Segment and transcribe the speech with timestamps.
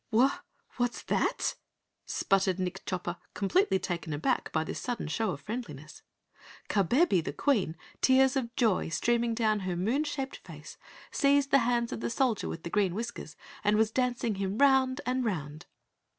[0.09, 0.39] "Wha
[0.77, 1.53] what's that?"
[2.07, 6.01] sputtered Nick Chopper completely taken aback by this sudden show of friendliness.
[6.69, 10.75] Kabebe the Queen, tears of joy streaming down her moon shaped face,
[11.11, 15.23] seized the hands of the Soldier with Green Whiskers and was dancing him 'round and
[15.23, 15.67] 'round.